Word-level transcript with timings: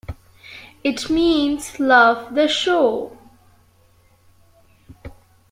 It 0.83 1.11
means 1.11 1.79
"Love 1.79 2.33
the 2.33 2.47
show". 2.47 3.19